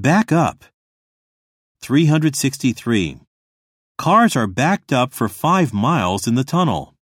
Back 0.00 0.30
up. 0.30 0.64
363. 1.82 3.18
Cars 3.98 4.36
are 4.36 4.46
backed 4.46 4.92
up 4.92 5.12
for 5.12 5.28
five 5.28 5.74
miles 5.74 6.28
in 6.28 6.36
the 6.36 6.44
tunnel. 6.44 6.94